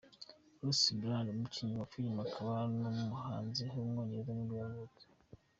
Russell 0.63 0.97
Brand, 1.01 1.27
umukinnyi 1.31 1.73
wa 1.79 1.89
filime 1.91 2.19
akaba 2.27 2.53
n’umuhanzi 2.79 3.63
w’umwongereza 3.73 4.31
nibwo 4.33 4.55
yavutse. 4.63 5.03